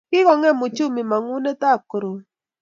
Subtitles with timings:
[0.09, 2.23] Kikongem uchumi mongunetab koroi